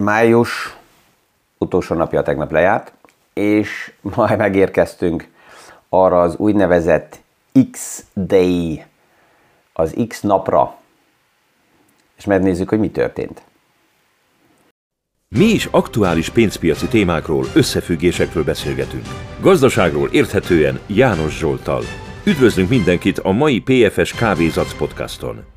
Május 0.00 0.76
utolsó 1.58 1.94
napja 1.94 2.22
tegnap 2.22 2.50
lejárt, 2.50 2.92
és 3.32 3.92
majd 4.00 4.38
megérkeztünk 4.38 5.28
arra 5.88 6.20
az 6.20 6.36
úgynevezett 6.36 7.20
X-Day, 7.70 8.84
az 9.72 9.94
X 10.08 10.20
napra, 10.20 10.78
és 12.16 12.24
megnézzük, 12.24 12.68
hogy 12.68 12.78
mi 12.78 12.90
történt. 12.90 13.42
Mi 15.28 15.44
is 15.44 15.68
aktuális 15.70 16.28
pénzpiaci 16.28 16.86
témákról, 16.86 17.44
összefüggésekről 17.54 18.44
beszélgetünk. 18.44 19.06
Gazdaságról 19.40 20.08
érthetően 20.12 20.80
János 20.86 21.38
Zsoltal. 21.38 21.82
Üdvözlünk 22.24 22.68
mindenkit 22.68 23.18
a 23.18 23.30
mai 23.30 23.60
PFS 23.60 24.12
Kávézac 24.12 24.76
podcaston. 24.76 25.49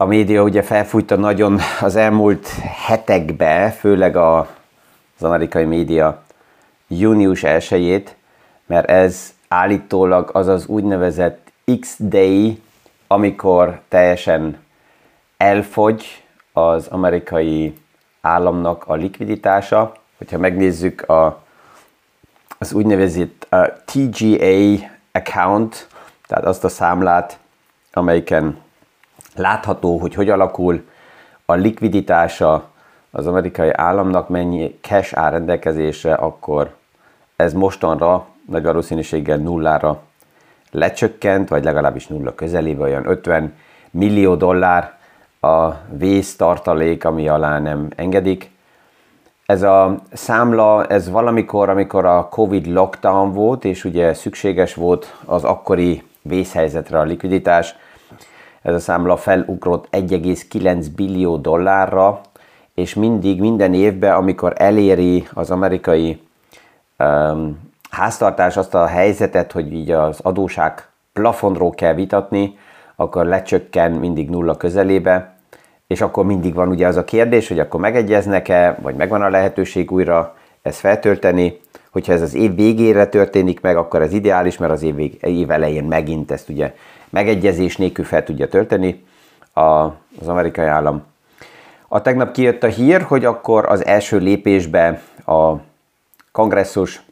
A 0.00 0.04
média 0.04 0.42
ugye 0.42 0.62
felfújta 0.62 1.16
nagyon 1.16 1.58
az 1.80 1.96
elmúlt 1.96 2.48
hetekbe, 2.86 3.70
főleg 3.70 4.16
a, 4.16 4.38
az 5.16 5.22
amerikai 5.22 5.64
média 5.64 6.22
június 6.88 7.42
1 7.42 8.16
mert 8.66 8.88
ez 8.88 9.34
állítólag 9.48 10.30
az 10.32 10.46
az 10.46 10.66
úgynevezett 10.66 11.52
X-Day, 11.80 12.62
amikor 13.06 13.80
teljesen 13.88 14.58
elfogy 15.36 16.24
az 16.52 16.86
amerikai 16.86 17.78
államnak 18.20 18.84
a 18.86 18.94
likviditása. 18.94 19.92
Hogyha 20.18 20.38
megnézzük 20.38 21.08
a, 21.08 21.42
az 22.58 22.72
úgynevezett 22.72 23.46
uh, 23.50 23.66
TGA 23.84 24.86
account, 25.12 25.88
tehát 26.26 26.44
azt 26.44 26.64
a 26.64 26.68
számlát, 26.68 27.38
amelyiken 27.92 28.66
látható, 29.38 29.98
hogy 29.98 30.14
hogy 30.14 30.28
alakul 30.28 30.88
a 31.46 31.54
likviditása 31.54 32.68
az 33.10 33.26
amerikai 33.26 33.70
államnak, 33.72 34.28
mennyi 34.28 34.78
cash 34.80 35.18
áll 35.18 35.30
rendelkezésre, 35.30 36.14
akkor 36.14 36.74
ez 37.36 37.52
mostanra 37.52 38.26
nagy 38.46 38.62
valószínűséggel 38.62 39.36
nullára 39.36 40.00
lecsökkent, 40.70 41.48
vagy 41.48 41.64
legalábbis 41.64 42.06
nulla 42.06 42.34
közelébe, 42.34 42.82
olyan 42.82 43.08
50 43.08 43.54
millió 43.90 44.34
dollár 44.34 44.96
a 45.40 45.72
vésztartalék, 45.90 47.04
ami 47.04 47.28
alá 47.28 47.58
nem 47.58 47.88
engedik. 47.96 48.50
Ez 49.46 49.62
a 49.62 49.98
számla, 50.12 50.86
ez 50.86 51.10
valamikor, 51.10 51.68
amikor 51.68 52.04
a 52.04 52.28
Covid 52.28 52.66
lockdown 52.66 53.32
volt, 53.32 53.64
és 53.64 53.84
ugye 53.84 54.14
szükséges 54.14 54.74
volt 54.74 55.16
az 55.24 55.44
akkori 55.44 56.02
vészhelyzetre 56.22 56.98
a 56.98 57.02
likviditás, 57.02 57.74
ez 58.62 58.74
a 58.74 58.78
számla 58.78 59.16
felugrott 59.16 59.88
1,9 59.90 60.86
billió 60.96 61.36
dollárra, 61.36 62.20
és 62.74 62.94
mindig, 62.94 63.40
minden 63.40 63.74
évben, 63.74 64.14
amikor 64.14 64.52
eléri 64.56 65.28
az 65.34 65.50
amerikai 65.50 66.20
um, 66.98 67.58
háztartás 67.90 68.56
azt 68.56 68.74
a 68.74 68.86
helyzetet, 68.86 69.52
hogy 69.52 69.72
így 69.72 69.90
az 69.90 70.20
adóság 70.22 70.88
plafonról 71.12 71.70
kell 71.70 71.94
vitatni, 71.94 72.58
akkor 72.96 73.26
lecsökken 73.26 73.92
mindig 73.92 74.30
nulla 74.30 74.56
közelébe, 74.56 75.36
és 75.86 76.00
akkor 76.00 76.24
mindig 76.24 76.54
van 76.54 76.68
ugye 76.68 76.86
az 76.86 76.96
a 76.96 77.04
kérdés, 77.04 77.48
hogy 77.48 77.58
akkor 77.58 77.80
megegyeznek-e, 77.80 78.78
vagy 78.82 78.94
megvan 78.94 79.22
a 79.22 79.28
lehetőség 79.28 79.90
újra 79.90 80.34
ezt 80.62 80.78
feltölteni. 80.78 81.60
Hogyha 81.98 82.12
ez 82.12 82.22
az 82.22 82.34
év 82.34 82.54
végére 82.54 83.06
történik 83.06 83.60
meg, 83.60 83.76
akkor 83.76 84.02
ez 84.02 84.12
ideális, 84.12 84.58
mert 84.58 84.72
az 84.72 84.82
év, 84.82 84.94
vég, 84.94 85.18
év 85.22 85.50
elején 85.50 85.84
megint 85.84 86.30
ezt 86.30 86.48
ugye 86.48 86.74
megegyezés 87.10 87.76
nélkül 87.76 88.04
fel 88.04 88.24
tudja 88.24 88.48
tölteni 88.48 89.04
a, 89.52 89.60
az 90.20 90.28
amerikai 90.28 90.66
állam. 90.66 91.02
A 91.88 92.02
tegnap 92.02 92.32
kijött 92.32 92.62
a 92.62 92.66
hír, 92.66 93.02
hogy 93.02 93.24
akkor 93.24 93.64
az 93.68 93.84
első 93.84 94.18
lépésbe 94.18 95.02
a 95.26 95.54
kongresszus 96.32 97.02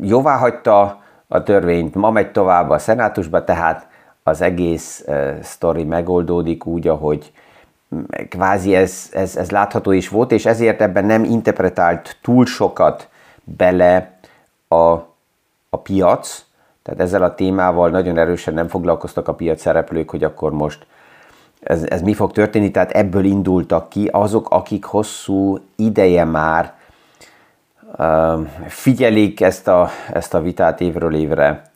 jóvá 0.00 0.36
hagyta 0.36 1.02
a 1.28 1.42
törvényt, 1.42 1.94
ma 1.94 2.10
megy 2.10 2.32
tovább 2.32 2.70
a 2.70 2.78
szenátusba, 2.78 3.44
tehát 3.44 3.88
az 4.22 4.40
egész 4.40 5.04
sztori 5.42 5.84
megoldódik 5.84 6.66
úgy, 6.66 6.88
ahogy 6.88 7.32
kvázi 8.28 8.74
ez, 8.74 9.08
ez, 9.12 9.36
ez 9.36 9.50
látható 9.50 9.90
is 9.90 10.08
volt, 10.08 10.32
és 10.32 10.46
ezért 10.46 10.80
ebben 10.80 11.04
nem 11.04 11.24
interpretált 11.24 12.16
túl 12.22 12.46
sokat 12.46 13.08
bele 13.44 14.18
a, 14.68 14.92
a 15.70 15.76
piac, 15.82 16.44
tehát 16.82 17.00
ezzel 17.00 17.22
a 17.22 17.34
témával 17.34 17.90
nagyon 17.90 18.18
erősen 18.18 18.54
nem 18.54 18.68
foglalkoztak 18.68 19.28
a 19.28 19.34
piac 19.34 19.60
szereplők, 19.60 20.10
hogy 20.10 20.24
akkor 20.24 20.52
most 20.52 20.86
ez, 21.62 21.84
ez 21.88 22.02
mi 22.02 22.14
fog 22.14 22.32
történni, 22.32 22.70
tehát 22.70 22.90
ebből 22.90 23.24
indultak 23.24 23.88
ki 23.88 24.08
azok, 24.12 24.50
akik 24.50 24.84
hosszú 24.84 25.58
ideje 25.76 26.24
már 26.24 26.74
uh, 27.98 28.46
figyelik 28.66 29.40
ezt 29.40 29.68
a, 29.68 29.88
ezt 30.12 30.34
a 30.34 30.40
vitát 30.40 30.80
évről 30.80 31.14
évre, 31.14 31.70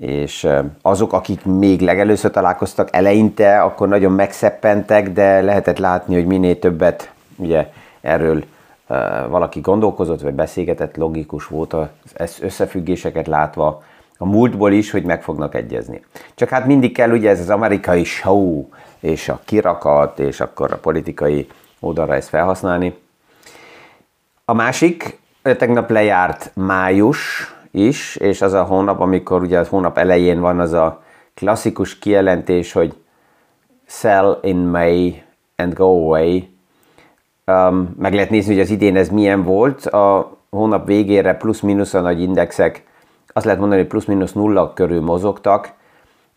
és 0.00 0.48
azok, 0.82 1.12
akik 1.12 1.44
még 1.44 1.80
legelőször 1.80 2.30
találkoztak 2.30 2.88
eleinte, 2.92 3.62
akkor 3.62 3.88
nagyon 3.88 4.12
megszeppentek, 4.12 5.10
de 5.10 5.40
lehetett 5.40 5.78
látni, 5.78 6.14
hogy 6.14 6.26
minél 6.26 6.58
többet 6.58 7.12
ugye 7.36 7.68
erről 8.00 8.44
valaki 9.28 9.60
gondolkozott, 9.60 10.20
vagy 10.20 10.34
beszélgetett, 10.34 10.96
logikus 10.96 11.46
volt 11.46 11.72
az 11.72 12.38
összefüggéseket 12.40 13.26
látva, 13.26 13.82
a 14.18 14.26
múltból 14.26 14.72
is, 14.72 14.90
hogy 14.90 15.04
meg 15.04 15.22
fognak 15.22 15.54
egyezni. 15.54 16.04
Csak 16.34 16.48
hát 16.48 16.66
mindig 16.66 16.92
kell 16.92 17.10
ugye 17.10 17.30
ez 17.30 17.40
az 17.40 17.50
amerikai 17.50 18.04
show, 18.04 18.68
és 19.00 19.28
a 19.28 19.40
kirakat, 19.44 20.18
és 20.18 20.40
akkor 20.40 20.72
a 20.72 20.76
politikai 20.76 21.48
oldalra 21.80 22.14
ezt 22.14 22.28
felhasználni. 22.28 22.94
A 24.44 24.52
másik, 24.52 25.18
tegnap 25.42 25.90
lejárt 25.90 26.50
május, 26.54 27.54
is, 27.72 28.16
és 28.16 28.42
az 28.42 28.52
a 28.52 28.62
hónap, 28.62 29.00
amikor 29.00 29.42
ugye 29.42 29.58
a 29.58 29.66
hónap 29.68 29.98
elején 29.98 30.40
van 30.40 30.60
az 30.60 30.72
a 30.72 31.02
klasszikus 31.34 31.98
kijelentés, 31.98 32.72
hogy 32.72 32.94
sell 33.86 34.38
in 34.42 34.56
May 34.56 35.22
and 35.56 35.74
go 35.74 35.84
away. 35.84 36.48
Um, 37.46 37.94
meg 37.98 38.14
lehet 38.14 38.30
nézni, 38.30 38.52
hogy 38.52 38.62
az 38.62 38.70
idén 38.70 38.96
ez 38.96 39.08
milyen 39.08 39.42
volt. 39.42 39.86
A 39.86 40.36
hónap 40.50 40.86
végére 40.86 41.34
plusz-minusz 41.34 41.94
a 41.94 42.00
nagy 42.00 42.20
indexek, 42.20 42.84
azt 43.32 43.44
lehet 43.44 43.60
mondani, 43.60 43.80
hogy 43.80 43.90
plusz-minusz 43.90 44.32
nulla 44.32 44.72
körül 44.72 45.00
mozogtak. 45.00 45.72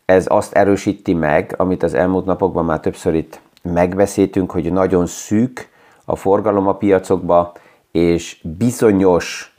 Ez 0.04 0.26
azt 0.28 0.54
erősíti 0.54 1.14
meg, 1.14 1.54
amit 1.56 1.82
az 1.82 1.94
elmúlt 1.94 2.24
napokban 2.24 2.64
már 2.64 2.80
többször 2.80 3.14
itt 3.14 3.40
megbeszéltünk, 3.62 4.50
hogy 4.50 4.72
nagyon 4.72 5.06
szűk 5.06 5.68
a 6.04 6.16
forgalom 6.16 6.66
a 6.66 6.76
piacokba, 6.76 7.52
és 7.90 8.40
bizonyos 8.58 9.55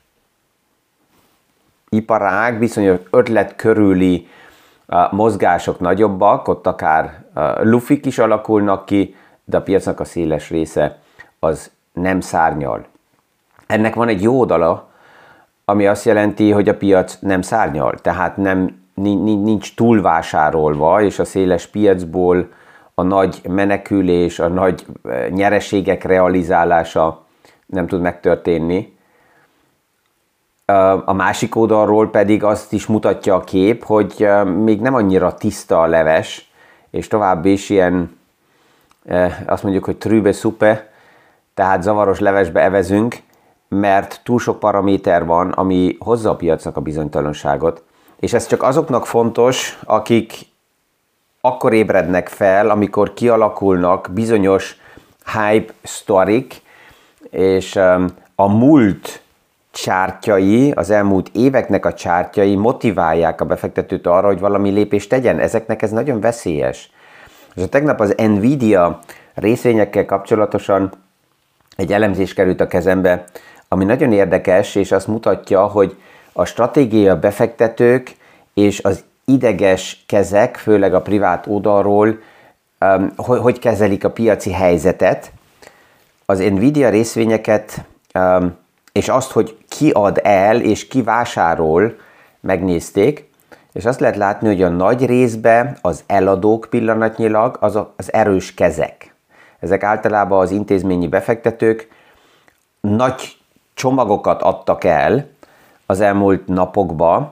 iparág, 1.89 2.59
bizonyos 2.59 2.99
ötlet 3.09 3.55
körüli 3.55 4.27
mozgások 5.11 5.79
nagyobbak, 5.79 6.47
ott 6.47 6.67
akár 6.67 7.25
lufik 7.61 8.05
is 8.05 8.19
alakulnak 8.19 8.85
ki, 8.85 9.15
de 9.43 9.57
a 9.57 9.61
piacnak 9.61 9.99
a 9.99 10.03
széles 10.03 10.49
része 10.49 10.99
az 11.39 11.71
nem 11.93 12.19
szárnyal. 12.19 12.85
Ennek 13.67 13.95
van 13.95 14.07
egy 14.07 14.21
jó 14.21 14.39
oldala, 14.39 14.89
ami 15.65 15.87
azt 15.87 16.05
jelenti, 16.05 16.51
hogy 16.51 16.69
a 16.69 16.77
piac 16.77 17.17
nem 17.19 17.41
szárnyal, 17.41 17.93
tehát 17.93 18.37
nem, 18.37 18.85
nincs 18.93 19.75
túlvásárolva, 19.75 21.01
és 21.01 21.19
a 21.19 21.25
széles 21.25 21.67
piacból 21.67 22.49
a 22.93 23.01
nagy 23.01 23.41
menekülés, 23.49 24.39
a 24.39 24.47
nagy 24.47 24.85
nyereségek 25.29 26.03
realizálása 26.03 27.25
nem 27.65 27.87
tud 27.87 28.01
megtörténni, 28.01 28.96
a 31.05 31.13
másik 31.13 31.55
oldalról 31.55 32.09
pedig 32.09 32.43
azt 32.43 32.73
is 32.73 32.85
mutatja 32.85 33.35
a 33.35 33.43
kép, 33.43 33.83
hogy 33.83 34.27
még 34.63 34.81
nem 34.81 34.93
annyira 34.93 35.33
tiszta 35.33 35.81
a 35.81 35.85
leves, 35.85 36.51
és 36.91 37.07
tovább 37.07 37.45
is 37.45 37.69
ilyen, 37.69 38.17
azt 39.45 39.63
mondjuk, 39.63 39.85
hogy 39.85 39.97
trübe 39.97 40.31
szupe, 40.31 40.89
tehát 41.53 41.81
zavaros 41.81 42.19
levesbe 42.19 42.61
evezünk, 42.61 43.15
mert 43.67 44.21
túl 44.23 44.39
sok 44.39 44.59
paraméter 44.59 45.25
van, 45.25 45.49
ami 45.49 45.97
hozza 45.99 46.29
a 46.29 46.35
piacnak 46.35 46.77
a 46.77 46.81
bizonytalanságot. 46.81 47.83
És 48.19 48.33
ez 48.33 48.47
csak 48.47 48.63
azoknak 48.63 49.05
fontos, 49.05 49.79
akik 49.85 50.33
akkor 51.41 51.73
ébrednek 51.73 52.27
fel, 52.27 52.69
amikor 52.69 53.13
kialakulnak 53.13 54.09
bizonyos 54.11 54.77
hype 55.33 55.73
sztorik, 55.83 56.61
és 57.29 57.75
a 58.35 58.47
múlt 58.47 59.21
csártyai, 59.77 60.71
az 60.71 60.89
elmúlt 60.89 61.29
éveknek 61.33 61.85
a 61.85 61.93
csártyai 61.93 62.55
motiválják 62.55 63.41
a 63.41 63.45
befektetőt 63.45 64.07
arra, 64.07 64.27
hogy 64.27 64.39
valami 64.39 64.69
lépést 64.69 65.09
tegyen. 65.09 65.39
Ezeknek 65.39 65.81
ez 65.81 65.91
nagyon 65.91 66.19
veszélyes. 66.19 66.91
És 67.55 67.63
a 67.63 67.67
tegnap 67.67 67.99
az 67.99 68.13
Nvidia 68.17 68.99
részvényekkel 69.33 70.05
kapcsolatosan 70.05 70.91
egy 71.75 71.93
elemzés 71.93 72.33
került 72.33 72.61
a 72.61 72.67
kezembe, 72.67 73.23
ami 73.67 73.85
nagyon 73.85 74.13
érdekes, 74.13 74.75
és 74.75 74.91
azt 74.91 75.07
mutatja, 75.07 75.65
hogy 75.65 75.95
a 76.33 76.45
stratégia 76.45 77.19
befektetők 77.19 78.15
és 78.53 78.83
az 78.83 79.03
ideges 79.25 80.03
kezek, 80.07 80.55
főleg 80.55 80.93
a 80.93 81.01
privát 81.01 81.47
oldalról, 81.47 82.19
hogy, 83.15 83.39
hogy 83.39 83.59
kezelik 83.59 84.03
a 84.03 84.11
piaci 84.11 84.51
helyzetet. 84.51 85.31
Az 86.25 86.39
Nvidia 86.39 86.89
részvényeket 86.89 87.85
és 88.97 89.09
azt, 89.09 89.31
hogy 89.31 89.57
ki 89.67 89.89
ad 89.89 90.19
el 90.23 90.61
és 90.61 90.87
ki 90.87 91.01
vásárol, 91.01 91.95
megnézték, 92.39 93.29
és 93.73 93.85
azt 93.85 93.99
lehet 93.99 94.15
látni, 94.15 94.47
hogy 94.47 94.61
a 94.61 94.69
nagy 94.69 95.05
részben 95.05 95.77
az 95.81 96.03
eladók 96.07 96.67
pillanatnyilag 96.69 97.57
az, 97.59 97.79
az 97.95 98.13
erős 98.13 98.53
kezek. 98.53 99.13
Ezek 99.59 99.83
általában 99.83 100.39
az 100.39 100.51
intézményi 100.51 101.07
befektetők 101.07 101.87
nagy 102.79 103.37
csomagokat 103.73 104.41
adtak 104.41 104.83
el 104.83 105.27
az 105.85 105.99
elmúlt 105.99 106.47
napokban, 106.47 107.31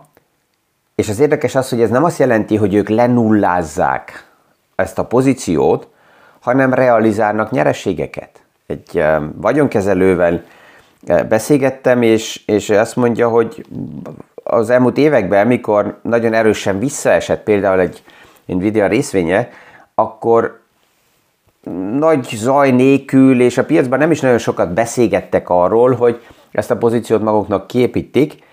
és 0.95 1.09
az 1.09 1.19
érdekes 1.19 1.55
az, 1.55 1.69
hogy 1.69 1.81
ez 1.81 1.89
nem 1.89 2.03
azt 2.03 2.19
jelenti, 2.19 2.55
hogy 2.55 2.73
ők 2.73 2.89
lenullázzák 2.89 4.31
ezt 4.75 4.99
a 4.99 5.05
pozíciót, 5.05 5.87
hanem 6.39 6.73
realizálnak 6.73 7.51
nyerességeket. 7.51 8.43
Egy 8.67 9.03
vagyonkezelővel 9.35 10.43
beszélgettem, 11.29 12.01
és, 12.01 12.43
és 12.45 12.69
azt 12.69 12.95
mondja, 12.95 13.29
hogy 13.29 13.65
az 14.43 14.69
elmúlt 14.69 14.97
években, 14.97 15.47
mikor 15.47 15.99
nagyon 16.01 16.33
erősen 16.33 16.79
visszaesett 16.79 17.43
például 17.43 17.79
egy 17.79 18.03
Nvidia 18.45 18.87
részvénye, 18.87 19.49
akkor 19.95 20.59
nagy 21.97 22.23
zaj 22.23 22.71
nélkül, 22.71 23.41
és 23.41 23.57
a 23.57 23.65
piacban 23.65 23.99
nem 23.99 24.11
is 24.11 24.19
nagyon 24.19 24.37
sokat 24.37 24.73
beszélgettek 24.73 25.49
arról, 25.49 25.93
hogy 25.93 26.21
ezt 26.51 26.71
a 26.71 26.77
pozíciót 26.77 27.21
maguknak 27.21 27.67
képítik, 27.67 28.43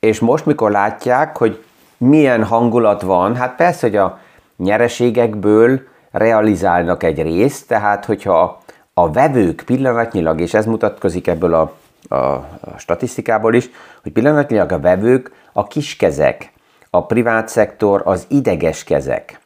és 0.00 0.20
most, 0.20 0.46
mikor 0.46 0.70
látják, 0.70 1.36
hogy 1.36 1.62
milyen 1.96 2.44
hangulat 2.44 3.02
van, 3.02 3.36
hát 3.36 3.56
persze, 3.56 3.86
hogy 3.86 3.96
a 3.96 4.18
nyereségekből 4.56 5.80
realizálnak 6.10 7.02
egy 7.02 7.22
részt, 7.22 7.66
tehát 7.66 8.04
hogyha 8.04 8.62
a 8.94 9.10
vevők 9.10 9.62
pillanatnyilag, 9.66 10.40
és 10.40 10.54
ez 10.54 10.66
mutatkozik 10.66 11.26
ebből 11.26 11.54
a, 11.54 11.72
a, 12.08 12.14
statisztikából 12.78 13.54
is, 13.54 13.70
hogy 14.02 14.12
pillanatnyilag 14.12 14.72
a 14.72 14.80
vevők 14.80 15.32
a 15.52 15.66
kiskezek, 15.66 16.52
a 16.90 17.06
privát 17.06 17.48
szektor 17.48 18.02
az 18.04 18.26
ideges 18.28 18.84
kezek. 18.84 19.40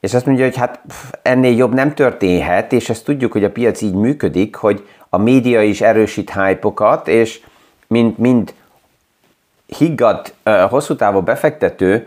És 0.00 0.14
azt 0.14 0.26
mondja, 0.26 0.44
hogy 0.44 0.56
hát 0.56 0.80
ennél 1.22 1.56
jobb 1.56 1.74
nem 1.74 1.94
történhet, 1.94 2.72
és 2.72 2.88
ezt 2.88 3.04
tudjuk, 3.04 3.32
hogy 3.32 3.44
a 3.44 3.50
piac 3.50 3.80
így 3.80 3.94
működik, 3.94 4.56
hogy 4.56 4.88
a 5.08 5.18
média 5.18 5.62
is 5.62 5.80
erősít 5.80 6.32
hype 6.32 7.02
és 7.04 7.40
mint, 7.86 8.18
mint 8.18 8.54
higgadt, 9.66 10.34
hosszú 10.68 10.96
távú 10.96 11.20
befektető 11.20 12.06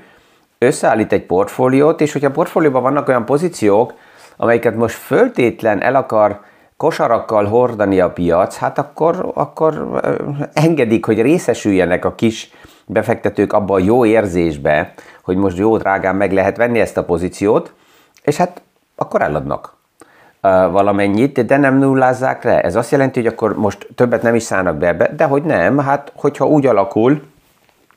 összeállít 0.57 1.11
egy 1.11 1.25
portfóliót, 1.25 2.01
és 2.01 2.11
hogyha 2.11 2.27
a 2.27 2.31
portfólióban 2.31 2.81
vannak 2.81 3.07
olyan 3.07 3.25
pozíciók, 3.25 3.93
amelyeket 4.37 4.75
most 4.75 4.95
föltétlen 4.95 5.81
el 5.81 5.95
akar 5.95 6.41
kosarakkal 6.81 7.45
hordani 7.45 7.99
a 7.99 8.11
piac, 8.11 8.57
hát 8.57 8.77
akkor, 8.77 9.31
akkor 9.33 10.01
engedik, 10.53 11.05
hogy 11.05 11.21
részesüljenek 11.21 12.05
a 12.05 12.15
kis 12.15 12.51
befektetők 12.85 13.53
abba 13.53 13.73
a 13.73 13.79
jó 13.79 14.05
érzésbe, 14.05 14.93
hogy 15.23 15.37
most 15.37 15.57
jó 15.57 15.77
drágán 15.77 16.15
meg 16.15 16.31
lehet 16.31 16.57
venni 16.57 16.79
ezt 16.79 16.97
a 16.97 17.03
pozíciót, 17.03 17.73
és 18.23 18.37
hát 18.37 18.61
akkor 18.95 19.21
eladnak 19.21 19.73
valamennyit, 20.71 21.45
de 21.45 21.57
nem 21.57 21.77
nullázzák 21.77 22.43
le. 22.43 22.61
Ez 22.61 22.75
azt 22.75 22.91
jelenti, 22.91 23.19
hogy 23.21 23.33
akkor 23.33 23.57
most 23.57 23.87
többet 23.95 24.21
nem 24.21 24.35
is 24.35 24.43
szállnak 24.43 24.77
be 24.77 24.87
ebbe, 24.87 25.11
de 25.15 25.23
hogy 25.23 25.43
nem, 25.43 25.77
hát 25.77 26.11
hogyha 26.15 26.47
úgy 26.47 26.65
alakul 26.65 27.21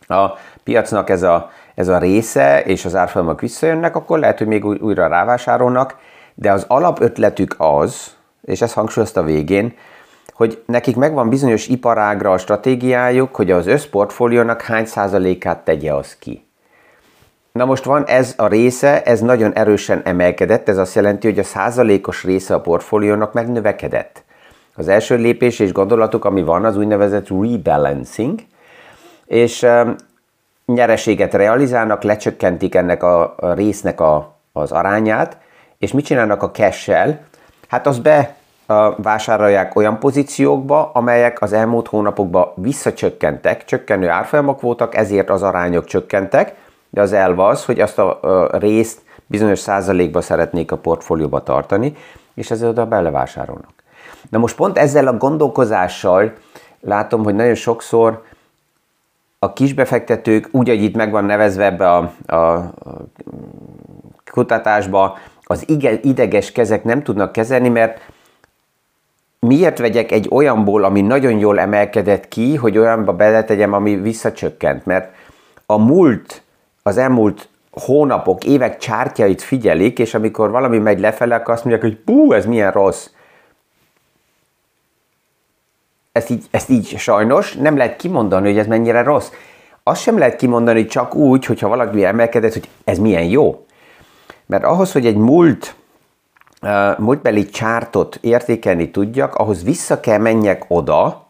a 0.06 0.26
piacnak 0.64 1.10
ez 1.10 1.22
a, 1.22 1.50
ez 1.74 1.88
a 1.88 1.98
része, 1.98 2.62
és 2.62 2.84
az 2.84 2.94
árfolyamok 2.94 3.40
visszajönnek, 3.40 3.96
akkor 3.96 4.18
lehet, 4.18 4.38
hogy 4.38 4.46
még 4.46 4.64
újra 4.64 5.06
rávásárolnak, 5.06 5.96
de 6.34 6.52
az 6.52 6.64
alapötletük 6.68 7.54
az, 7.58 8.13
és 8.44 8.62
ezt 8.62 8.74
hangsúlyozta 8.74 9.22
végén, 9.22 9.74
hogy 10.32 10.62
nekik 10.66 10.96
megvan 10.96 11.28
bizonyos 11.28 11.68
iparágra 11.68 12.32
a 12.32 12.38
stratégiájuk, 12.38 13.34
hogy 13.34 13.50
az 13.50 13.66
összportfóliónak 13.66 14.62
hány 14.62 14.84
százalékát 14.84 15.64
tegye 15.64 15.94
az 15.94 16.16
ki. 16.18 16.46
Na 17.52 17.64
most 17.64 17.84
van 17.84 18.04
ez 18.06 18.34
a 18.36 18.46
része, 18.46 19.02
ez 19.02 19.20
nagyon 19.20 19.52
erősen 19.52 20.00
emelkedett, 20.04 20.68
ez 20.68 20.78
azt 20.78 20.94
jelenti, 20.94 21.26
hogy 21.28 21.38
a 21.38 21.44
százalékos 21.44 22.24
része 22.24 22.54
a 22.54 22.60
portfóliónak 22.60 23.32
megnövekedett. 23.32 24.24
Az 24.74 24.88
első 24.88 25.16
lépés 25.16 25.58
és 25.58 25.72
gondolatuk, 25.72 26.24
ami 26.24 26.42
van, 26.42 26.64
az 26.64 26.76
úgynevezett 26.76 27.28
rebalancing, 27.28 28.40
és 29.26 29.66
nyereséget 30.66 31.34
realizálnak, 31.34 32.02
lecsökkentik 32.02 32.74
ennek 32.74 33.02
a, 33.02 33.34
résznek 33.54 34.00
a, 34.00 34.38
az 34.52 34.72
arányát, 34.72 35.38
és 35.78 35.92
mit 35.92 36.04
csinálnak 36.04 36.42
a 36.42 36.50
cash-el? 36.50 37.20
Hát 37.74 37.86
az 37.86 37.98
be 37.98 38.34
a, 38.66 39.02
vásárolják 39.02 39.76
olyan 39.76 39.98
pozíciókba, 39.98 40.90
amelyek 40.92 41.42
az 41.42 41.52
elmúlt 41.52 41.88
hónapokban 41.88 42.48
visszacsökkentek, 42.54 43.64
csökkenő 43.64 44.08
árfolyamok 44.08 44.60
voltak, 44.60 44.94
ezért 44.94 45.30
az 45.30 45.42
arányok 45.42 45.84
csökkentek, 45.84 46.54
de 46.90 47.00
az 47.00 47.12
elv 47.12 47.38
az, 47.38 47.64
hogy 47.64 47.80
azt 47.80 47.98
a, 47.98 48.48
részt 48.58 49.02
bizonyos 49.26 49.58
százalékba 49.58 50.20
szeretnék 50.20 50.72
a 50.72 50.76
portfólióba 50.76 51.42
tartani, 51.42 51.96
és 52.34 52.50
ezzel 52.50 52.68
oda 52.68 52.86
belevásárolnak. 52.86 53.72
Na 54.30 54.38
most 54.38 54.56
pont 54.56 54.78
ezzel 54.78 55.06
a 55.06 55.16
gondolkozással 55.16 56.32
látom, 56.80 57.24
hogy 57.24 57.34
nagyon 57.34 57.54
sokszor 57.54 58.22
a 59.38 59.52
kisbefektetők, 59.52 60.48
úgy, 60.50 60.68
hogy 60.68 60.82
itt 60.82 60.96
meg 60.96 61.10
van 61.10 61.24
nevezve 61.24 61.64
ebbe 61.64 61.90
a, 61.90 62.12
a 62.36 62.70
kutatásba, 64.32 65.18
az 65.44 65.64
ideges 66.02 66.52
kezek 66.52 66.84
nem 66.84 67.02
tudnak 67.02 67.32
kezelni, 67.32 67.68
mert 67.68 68.00
miért 69.38 69.78
vegyek 69.78 70.12
egy 70.12 70.28
olyanból, 70.30 70.84
ami 70.84 71.00
nagyon 71.00 71.38
jól 71.38 71.60
emelkedett 71.60 72.28
ki, 72.28 72.56
hogy 72.56 72.78
olyanba 72.78 73.12
beletegyem, 73.12 73.72
ami 73.72 73.96
visszacsökkent? 73.96 74.86
Mert 74.86 75.14
a 75.66 75.78
múlt 75.78 76.42
az 76.82 76.96
elmúlt 76.96 77.48
hónapok, 77.70 78.44
évek 78.44 78.76
csártyait 78.76 79.42
figyelik, 79.42 79.98
és 79.98 80.14
amikor 80.14 80.50
valami 80.50 80.78
megy 80.78 81.00
lefele, 81.00 81.34
akkor 81.34 81.54
azt 81.54 81.64
mondják, 81.64 81.84
hogy 81.84 82.04
bú, 82.04 82.32
ez 82.32 82.46
milyen 82.46 82.72
rossz. 82.72 83.08
Ezt 86.12 86.30
így, 86.30 86.44
ezt 86.50 86.68
így 86.68 86.98
sajnos 86.98 87.54
nem 87.54 87.76
lehet 87.76 87.96
kimondani, 87.96 88.48
hogy 88.48 88.58
ez 88.58 88.66
mennyire 88.66 89.02
rossz. 89.02 89.30
Azt 89.82 90.02
sem 90.02 90.18
lehet 90.18 90.36
kimondani 90.36 90.86
csak 90.86 91.14
úgy, 91.14 91.44
hogyha 91.44 91.68
valaki 91.68 92.04
emelkedett, 92.04 92.52
hogy 92.52 92.68
ez 92.84 92.98
milyen 92.98 93.24
jó. 93.24 93.66
Mert 94.46 94.64
ahhoz, 94.64 94.92
hogy 94.92 95.06
egy 95.06 95.16
múlt, 95.16 95.74
múltbeli 96.98 97.44
csártot 97.44 98.18
értékelni 98.20 98.90
tudjak, 98.90 99.34
ahhoz 99.34 99.64
vissza 99.64 100.00
kell 100.00 100.18
menjek 100.18 100.64
oda, 100.68 101.26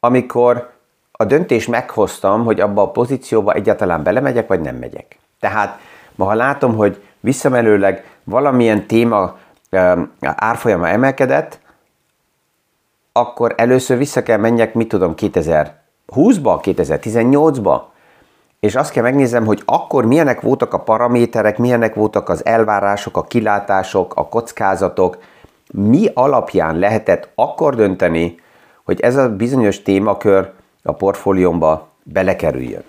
amikor 0.00 0.70
a 1.12 1.24
döntés 1.24 1.66
meghoztam, 1.66 2.44
hogy 2.44 2.60
abba 2.60 2.82
a 2.82 2.90
pozícióba 2.90 3.52
egyáltalán 3.52 4.02
belemegyek, 4.02 4.46
vagy 4.46 4.60
nem 4.60 4.76
megyek. 4.76 5.18
Tehát 5.40 5.78
ma, 6.14 6.24
ha 6.24 6.34
látom, 6.34 6.76
hogy 6.76 7.02
visszamenőleg 7.20 8.18
valamilyen 8.24 8.86
téma 8.86 9.38
árfolyama 10.20 10.88
emelkedett, 10.88 11.60
akkor 13.12 13.54
először 13.56 13.98
vissza 13.98 14.22
kell 14.22 14.38
menjek, 14.38 14.74
mit 14.74 14.88
tudom, 14.88 15.14
2020-ba, 15.16 15.70
2018-ba, 16.62 17.80
és 18.60 18.74
azt 18.74 18.90
kell 18.90 19.02
megnézem, 19.02 19.46
hogy 19.46 19.62
akkor 19.64 20.06
milyenek 20.06 20.40
voltak 20.40 20.72
a 20.72 20.80
paraméterek, 20.80 21.58
milyenek 21.58 21.94
voltak 21.94 22.28
az 22.28 22.44
elvárások, 22.44 23.16
a 23.16 23.24
kilátások, 23.24 24.16
a 24.16 24.28
kockázatok, 24.28 25.18
mi 25.72 26.06
alapján 26.14 26.78
lehetett 26.78 27.28
akkor 27.34 27.74
dönteni, 27.74 28.40
hogy 28.84 29.00
ez 29.00 29.16
a 29.16 29.36
bizonyos 29.36 29.82
témakör 29.82 30.52
a 30.82 30.92
portfóliómba 30.92 31.88
belekerüljön. 32.02 32.84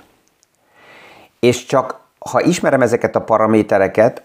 És 1.40 1.66
csak 1.66 2.00
ha 2.20 2.42
ismerem 2.42 2.82
ezeket 2.82 3.16
a 3.16 3.22
paramétereket, 3.22 4.24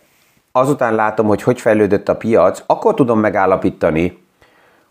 azután 0.52 0.94
látom, 0.94 1.26
hogy 1.26 1.42
hogy 1.42 1.60
fejlődött 1.60 2.08
a 2.08 2.16
piac, 2.16 2.62
akkor 2.66 2.94
tudom 2.94 3.20
megállapítani, 3.20 4.22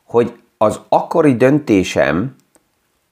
hogy 0.03 0.39
az 0.57 0.79
akkori 0.89 1.36
döntésem 1.36 2.36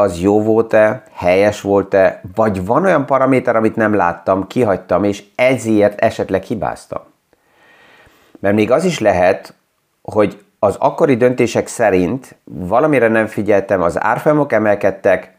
az 0.01 0.19
jó 0.19 0.41
volt-e, 0.41 1.03
helyes 1.13 1.61
volt-e, 1.61 2.21
vagy 2.35 2.65
van 2.65 2.83
olyan 2.83 3.05
paraméter, 3.05 3.55
amit 3.55 3.75
nem 3.75 3.93
láttam, 3.93 4.47
kihagytam, 4.47 5.03
és 5.03 5.23
ezért 5.35 6.01
esetleg 6.01 6.43
hibáztam. 6.43 7.01
Mert 8.39 8.55
még 8.55 8.71
az 8.71 8.83
is 8.83 8.99
lehet, 8.99 9.53
hogy 10.01 10.43
az 10.59 10.75
akkori 10.79 11.15
döntések 11.15 11.67
szerint 11.67 12.35
valamire 12.43 13.07
nem 13.07 13.27
figyeltem, 13.27 13.81
az 13.81 14.01
árfolyamok 14.03 14.51
emelkedtek, 14.51 15.35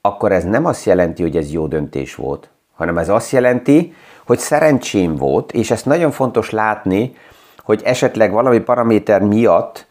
akkor 0.00 0.32
ez 0.32 0.44
nem 0.44 0.64
azt 0.64 0.84
jelenti, 0.84 1.22
hogy 1.22 1.36
ez 1.36 1.52
jó 1.52 1.66
döntés 1.66 2.14
volt, 2.14 2.48
hanem 2.74 2.98
ez 2.98 3.08
azt 3.08 3.30
jelenti, 3.30 3.94
hogy 4.26 4.38
szerencsém 4.38 5.16
volt, 5.16 5.52
és 5.52 5.70
ezt 5.70 5.86
nagyon 5.86 6.10
fontos 6.10 6.50
látni, 6.50 7.16
hogy 7.62 7.82
esetleg 7.84 8.32
valami 8.32 8.58
paraméter 8.58 9.22
miatt 9.22 9.86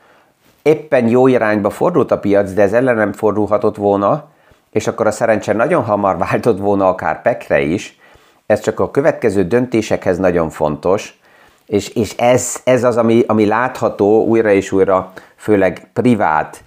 éppen 0.64 1.08
jó 1.08 1.28
irányba 1.28 1.70
fordult 1.70 2.12
a 2.12 2.20
piac, 2.20 2.54
de 2.54 2.62
ez 2.62 2.74
ellen 2.74 2.96
nem 2.96 3.14
fordulhatott 3.14 3.76
volna, 3.76 4.32
és 4.72 4.88
akkor 4.88 5.08
a 5.08 5.12
szerencse 5.12 5.54
nagyon 5.54 5.84
hamar 5.84 6.18
váltott 6.18 6.60
volna 6.60 6.88
akár 6.88 7.22
pekre 7.22 7.62
is, 7.62 8.00
ez 8.46 8.60
csak 8.60 8.80
a 8.80 8.92
következő 8.92 9.44
döntésekhez 9.44 10.18
nagyon 10.18 10.50
fontos, 10.50 11.20
és, 11.66 11.90
és 11.90 12.16
ez, 12.18 12.62
ez 12.64 12.84
az, 12.84 12.98
ami, 12.98 13.24
ami 13.28 13.46
látható 13.46 14.26
újra 14.26 14.52
és 14.52 14.72
újra, 14.72 15.14
főleg 15.36 15.90
privát, 15.94 16.64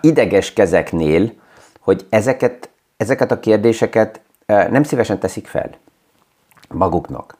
ideges 0.00 0.52
kezeknél, 0.52 1.32
hogy 1.80 2.06
ezeket, 2.08 2.70
ezeket 2.96 3.30
a 3.30 3.40
kérdéseket 3.40 4.20
uh, 4.48 4.68
nem 4.68 4.82
szívesen 4.82 5.18
teszik 5.18 5.46
fel 5.46 5.70
maguknak. 6.68 7.36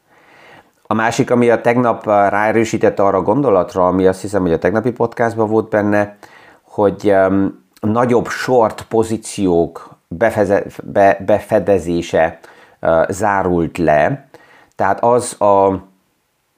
A 0.87 0.93
másik, 0.93 1.31
ami 1.31 1.49
a 1.49 1.61
tegnap 1.61 2.05
ráerősített 2.05 2.99
arra 2.99 3.17
a 3.17 3.21
gondolatra, 3.21 3.87
ami 3.87 4.07
azt 4.07 4.21
hiszem, 4.21 4.41
hogy 4.41 4.53
a 4.53 4.57
tegnapi 4.57 4.91
podcastban 4.91 5.47
volt 5.47 5.69
benne, 5.69 6.17
hogy 6.61 7.11
um, 7.11 7.65
nagyobb 7.79 8.27
short 8.27 8.81
pozíciók 8.81 9.89
befeze, 10.07 10.63
be, 10.83 11.17
befedezése 11.25 12.39
uh, 12.81 13.09
zárult 13.09 13.77
le. 13.77 14.27
Tehát 14.75 15.03
az 15.03 15.41
a, 15.41 15.83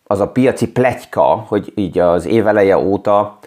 az 0.07 0.19
a 0.19 0.27
piaci 0.27 0.67
pletyka, 0.67 1.45
hogy 1.48 1.71
így 1.75 2.00
az 2.00 2.25
éveleje 2.25 2.77
óta 2.77 3.38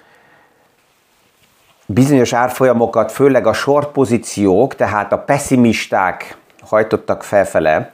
bizonyos 1.87 2.33
árfolyamokat, 2.33 3.12
főleg 3.12 3.47
a 3.47 3.53
short 3.53 3.93
pozíciók, 3.93 4.75
tehát 4.75 5.12
a 5.12 5.19
pessimisták 5.19 6.37
hajtottak 6.61 7.23
felfele, 7.23 7.93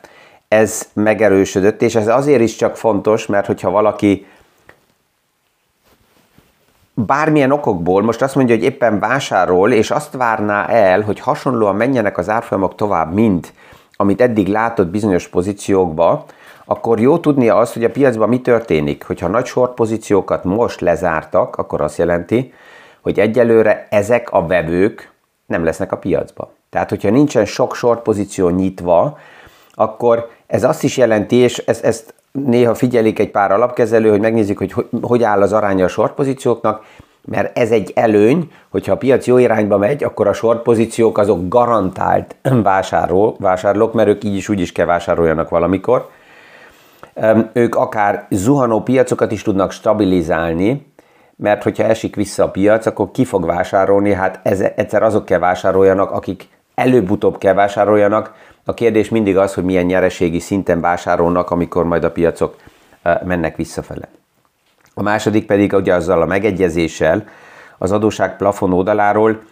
ez 0.48 0.88
megerősödött, 0.92 1.82
és 1.82 1.94
ez 1.94 2.08
azért 2.08 2.40
is 2.40 2.56
csak 2.56 2.76
fontos, 2.76 3.26
mert 3.26 3.46
hogyha 3.46 3.70
valaki 3.70 4.26
bármilyen 6.94 7.50
okokból 7.50 8.02
most 8.02 8.22
azt 8.22 8.34
mondja, 8.34 8.54
hogy 8.54 8.64
éppen 8.64 8.98
vásárol, 8.98 9.72
és 9.72 9.90
azt 9.90 10.12
várná 10.12 10.66
el, 10.66 11.00
hogy 11.00 11.20
hasonlóan 11.20 11.76
menjenek 11.76 12.18
az 12.18 12.28
árfolyamok 12.28 12.74
tovább, 12.74 13.12
mint 13.12 13.52
amit 13.96 14.20
eddig 14.20 14.48
látott 14.48 14.88
bizonyos 14.88 15.28
pozíciókba, 15.28 16.24
akkor 16.64 17.00
jó 17.00 17.18
tudnia 17.18 17.56
azt, 17.56 17.72
hogy 17.72 17.84
a 17.84 17.90
piacban 17.90 18.28
mi 18.28 18.40
történik. 18.40 19.04
Hogyha 19.06 19.28
nagy 19.28 19.46
short 19.46 19.74
pozíciókat 19.74 20.44
most 20.44 20.80
lezártak, 20.80 21.56
akkor 21.56 21.80
azt 21.80 21.98
jelenti, 21.98 22.52
hogy 23.00 23.18
egyelőre 23.20 23.86
ezek 23.90 24.32
a 24.32 24.46
vevők 24.46 25.12
nem 25.46 25.64
lesznek 25.64 25.92
a 25.92 25.96
piacba. 25.96 26.52
Tehát, 26.70 26.88
hogyha 26.88 27.10
nincsen 27.10 27.44
sok 27.44 27.74
short 27.74 28.02
pozíció 28.02 28.48
nyitva, 28.48 29.18
akkor 29.74 30.30
ez 30.48 30.64
azt 30.64 30.82
is 30.82 30.96
jelenti, 30.96 31.36
és 31.36 31.58
ezt, 31.58 31.84
ezt 31.84 32.14
néha 32.32 32.74
figyelik 32.74 33.18
egy 33.18 33.30
pár 33.30 33.52
alapkezelő, 33.52 34.10
hogy 34.10 34.20
megnézik, 34.20 34.58
hogy 34.58 34.74
hogy 35.00 35.22
áll 35.22 35.42
az 35.42 35.52
aránya 35.52 35.84
a 35.84 35.88
short 35.88 36.14
pozícióknak, 36.14 36.84
mert 37.24 37.58
ez 37.58 37.70
egy 37.70 37.92
előny, 37.94 38.50
hogyha 38.68 38.92
a 38.92 38.96
piac 38.96 39.26
jó 39.26 39.38
irányba 39.38 39.78
megy, 39.78 40.04
akkor 40.04 40.26
a 40.26 40.32
short 40.32 40.62
pozíciók 40.62 41.18
azok 41.18 41.48
garantált 41.48 42.36
vásárló, 42.62 43.36
vásárlók, 43.38 43.92
mert 43.92 44.08
ők 44.08 44.24
így 44.24 44.36
is 44.36 44.48
úgy 44.48 44.60
is 44.60 44.72
kell 44.72 44.86
vásároljanak 44.86 45.48
valamikor. 45.48 46.08
Ők 47.52 47.74
akár 47.74 48.26
zuhanó 48.30 48.80
piacokat 48.80 49.32
is 49.32 49.42
tudnak 49.42 49.72
stabilizálni, 49.72 50.86
mert 51.36 51.62
hogyha 51.62 51.84
esik 51.84 52.16
vissza 52.16 52.44
a 52.44 52.50
piac, 52.50 52.86
akkor 52.86 53.10
ki 53.10 53.24
fog 53.24 53.46
vásárolni? 53.46 54.12
Hát 54.12 54.40
ez, 54.42 54.60
egyszer 54.60 55.02
azok 55.02 55.24
kell 55.24 55.38
vásároljanak, 55.38 56.10
akik 56.10 56.48
előbb-utóbb 56.78 57.38
kell 57.38 57.54
vásároljanak, 57.54 58.34
a 58.64 58.74
kérdés 58.74 59.08
mindig 59.08 59.36
az, 59.36 59.54
hogy 59.54 59.64
milyen 59.64 59.84
nyereségi 59.84 60.38
szinten 60.38 60.80
vásárolnak, 60.80 61.50
amikor 61.50 61.84
majd 61.84 62.04
a 62.04 62.12
piacok 62.12 62.56
mennek 63.24 63.56
visszafele. 63.56 64.08
A 64.94 65.02
második 65.02 65.46
pedig 65.46 65.72
ugye 65.72 65.94
azzal 65.94 66.22
a 66.22 66.26
megegyezéssel 66.26 67.24
az 67.78 67.92
adóság 67.92 68.36
plafon 68.36 68.72
oldaláról 68.72 69.42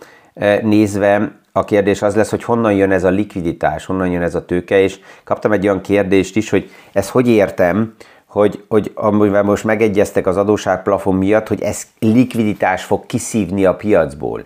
nézve 0.63 1.33
a 1.53 1.65
kérdés 1.65 2.03
az 2.03 2.17
lesz, 2.17 2.31
hogy 2.31 2.45
honnan 2.45 2.73
jön 2.73 2.91
ez 2.91 3.05
a 3.05 3.09
likviditás, 3.09 3.85
honnan 3.85 4.11
jön 4.11 4.23
ez 4.23 4.35
a 4.35 4.45
tőke, 4.45 4.81
és 4.81 4.99
kaptam 5.25 5.53
egy 5.53 5.65
olyan 5.65 5.81
kérdést 5.81 6.37
is, 6.37 6.51
hogy 6.51 6.71
ezt 6.93 7.11
hogy 7.11 7.29
értem, 7.29 7.95
hogy, 8.27 8.65
hogy 8.69 8.93
amivel 8.95 9.43
most 9.43 9.65
megegyeztek 9.65 10.27
az 10.27 10.37
adóságplafon 10.37 11.15
miatt, 11.15 11.49
hogy 11.49 11.63
ez 11.63 11.83
likviditás 11.99 12.85
fog 12.85 13.07
kiszívni 13.07 13.65
a 13.65 13.75
piacból. 13.75 14.45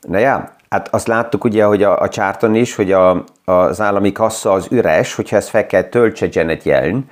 Na 0.00 0.18
ja, 0.18 0.58
Hát 0.70 0.88
azt 0.94 1.06
láttuk 1.06 1.44
ugye, 1.44 1.64
hogy 1.64 1.82
a, 1.82 2.00
a 2.00 2.08
csárton 2.08 2.54
is, 2.54 2.74
hogy 2.74 2.92
a, 2.92 3.24
az 3.44 3.80
állami 3.80 4.12
kassa 4.12 4.52
az 4.52 4.66
üres, 4.70 5.14
hogyha 5.14 5.36
ezt 5.36 5.48
fel 5.48 5.66
kell 5.66 5.82
töltse 5.82 6.26
Janet 6.30 6.62
Yellen, 6.62 7.10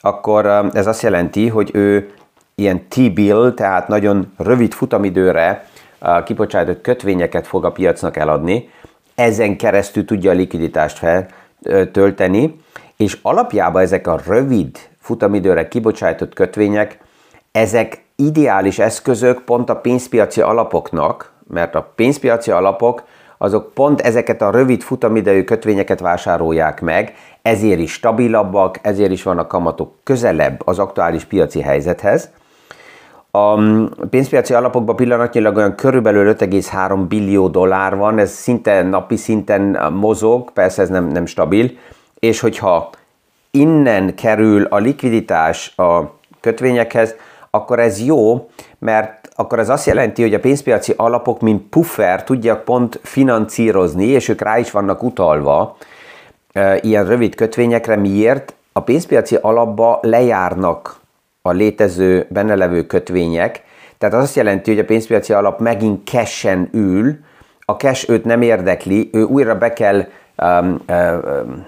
akkor 0.00 0.46
ez 0.72 0.86
azt 0.86 1.02
jelenti, 1.02 1.48
hogy 1.48 1.70
ő 1.72 2.12
ilyen 2.54 2.88
T-bill, 2.88 3.52
tehát 3.54 3.88
nagyon 3.88 4.32
rövid 4.36 4.72
futamidőre 4.72 5.64
kibocsátott 6.24 6.80
kötvényeket 6.80 7.46
fog 7.46 7.64
a 7.64 7.72
piacnak 7.72 8.16
eladni, 8.16 8.70
ezen 9.14 9.56
keresztül 9.56 10.04
tudja 10.04 10.30
a 10.30 10.34
likviditást 10.34 10.98
feltölteni, 11.62 12.56
és 12.96 13.18
alapjában 13.22 13.82
ezek 13.82 14.06
a 14.06 14.20
rövid 14.26 14.78
futamidőre 15.00 15.68
kibocsátott 15.68 16.34
kötvények, 16.34 16.98
ezek 17.52 18.04
ideális 18.16 18.78
eszközök 18.78 19.40
pont 19.40 19.70
a 19.70 19.76
pénzpiaci 19.76 20.40
alapoknak, 20.40 21.36
mert 21.48 21.74
a 21.74 21.92
pénzpiaci 21.94 22.50
alapok 22.50 23.02
azok 23.38 23.74
pont 23.74 24.00
ezeket 24.00 24.42
a 24.42 24.50
rövid 24.50 24.82
futamidejű 24.82 25.44
kötvényeket 25.44 26.00
vásárolják 26.00 26.80
meg, 26.80 27.14
ezért 27.42 27.78
is 27.78 27.92
stabilabbak, 27.92 28.78
ezért 28.82 29.10
is 29.10 29.22
vannak 29.22 29.48
kamatok 29.48 29.94
közelebb 30.02 30.60
az 30.64 30.78
aktuális 30.78 31.24
piaci 31.24 31.60
helyzethez. 31.60 32.30
A 33.30 33.60
pénzpiaci 34.10 34.54
alapokban 34.54 34.96
pillanatnyilag 34.96 35.56
olyan 35.56 35.74
körülbelül 35.74 36.34
5,3 36.34 37.04
billió 37.08 37.48
dollár 37.48 37.96
van, 37.96 38.18
ez 38.18 38.30
szinte 38.30 38.82
napi 38.82 39.16
szinten 39.16 39.92
mozog, 39.92 40.52
persze 40.52 40.82
ez 40.82 40.88
nem, 40.88 41.08
nem 41.08 41.26
stabil, 41.26 41.70
és 42.18 42.40
hogyha 42.40 42.90
innen 43.50 44.14
kerül 44.14 44.64
a 44.64 44.76
likviditás 44.76 45.72
a 45.76 46.16
kötvényekhez, 46.40 47.14
akkor 47.50 47.78
ez 47.78 48.04
jó, 48.04 48.48
mert 48.78 49.17
akkor 49.40 49.58
ez 49.58 49.68
azt 49.68 49.86
jelenti, 49.86 50.22
hogy 50.22 50.34
a 50.34 50.40
pénzpiaci 50.40 50.92
alapok, 50.96 51.40
mint 51.40 51.68
puffer 51.68 52.24
tudják 52.24 52.60
pont 52.60 53.00
financírozni, 53.02 54.04
és 54.04 54.28
ők 54.28 54.40
rá 54.40 54.58
is 54.58 54.70
vannak 54.70 55.02
utalva 55.02 55.76
e, 56.52 56.78
ilyen 56.80 57.06
rövid 57.06 57.34
kötvényekre. 57.34 57.96
Miért? 57.96 58.54
A 58.72 58.80
pénzpiaci 58.80 59.34
alapba 59.34 59.98
lejárnak 60.02 61.00
a 61.42 61.50
létező, 61.50 62.26
benne 62.30 62.54
levő 62.54 62.86
kötvények, 62.86 63.62
tehát 63.98 64.14
az 64.14 64.22
azt 64.22 64.36
jelenti, 64.36 64.70
hogy 64.70 64.80
a 64.80 64.84
pénzpiaci 64.84 65.32
alap 65.32 65.60
megint 65.60 66.08
cashen 66.08 66.68
ül, 66.72 67.18
a 67.60 67.72
cash 67.72 68.10
őt 68.10 68.24
nem 68.24 68.42
érdekli, 68.42 69.10
ő 69.12 69.22
újra 69.22 69.58
be 69.58 69.72
kell 69.72 70.06
um, 70.42 70.82
um, 70.88 71.66